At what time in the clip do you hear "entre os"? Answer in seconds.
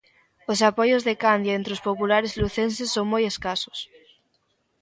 1.59-1.83